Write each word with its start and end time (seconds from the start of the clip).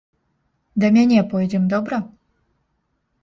Да 0.83 0.87
мяне 0.95 1.19
пойдзем, 1.33 1.67
добра? 1.73 1.97